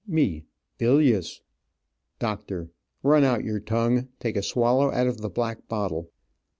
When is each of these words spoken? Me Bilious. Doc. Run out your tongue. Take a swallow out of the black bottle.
Me 0.07 0.45
Bilious. 0.79 1.41
Doc. 2.17 2.49
Run 3.03 3.23
out 3.23 3.43
your 3.43 3.59
tongue. 3.59 4.07
Take 4.19 4.35
a 4.35 4.41
swallow 4.41 4.89
out 4.89 5.05
of 5.05 5.21
the 5.21 5.29
black 5.29 5.67
bottle. 5.67 6.09